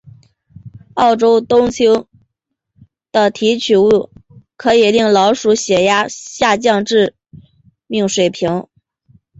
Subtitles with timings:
[0.95, 2.07] 欧洲冬青
[3.11, 4.09] 的提取物
[4.57, 7.13] 可以令老鼠的血压下降至致
[7.85, 8.65] 命水平。